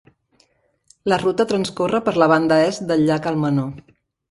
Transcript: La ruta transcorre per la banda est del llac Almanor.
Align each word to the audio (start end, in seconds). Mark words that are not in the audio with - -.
La 1.13 1.19
ruta 1.23 1.47
transcorre 1.51 2.01
per 2.09 2.15
la 2.23 2.29
banda 2.33 2.59
est 2.71 2.89
del 2.93 3.07
llac 3.13 3.31
Almanor. 3.35 3.73